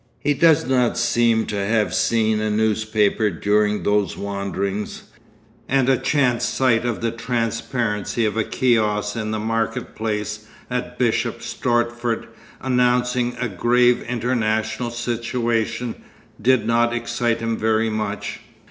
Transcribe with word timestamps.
He 0.19 0.33
does 0.33 0.65
not 0.65 0.97
seem 0.97 1.45
to 1.45 1.63
have 1.63 1.93
seen 1.93 2.39
a 2.39 2.49
newspaper 2.49 3.29
during 3.29 3.83
those 3.83 4.17
wanderings, 4.17 5.03
and 5.69 5.87
a 5.87 5.95
chance 5.95 6.43
sight 6.43 6.85
of 6.85 7.01
the 7.01 7.11
transparency 7.11 8.25
of 8.25 8.35
a 8.35 8.43
kiosk 8.43 9.15
in 9.15 9.29
the 9.29 9.37
market 9.37 9.93
place 9.95 10.47
at 10.71 10.97
Bishop's 10.97 11.53
Stortford 11.53 12.25
announcing 12.61 13.37
a 13.39 13.47
'Grave 13.47 14.01
International 14.09 14.89
Situation' 14.89 15.93
did 16.41 16.65
not 16.65 16.93
excite 16.95 17.39
him 17.39 17.55
very 17.55 17.91
much. 17.91 18.39